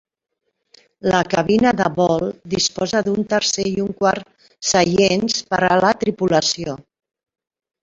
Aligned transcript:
La 1.11 1.19
cabina 1.33 1.73
de 1.81 1.85
vol 1.97 2.25
disposa 2.55 3.03
d'un 3.09 3.29
tercer 3.35 3.67
i 3.73 3.75
un 3.85 3.93
quart 4.01 4.49
seients 4.73 5.39
per 5.53 5.63
a 5.71 5.81
la 5.87 5.95
tripulació. 6.07 6.77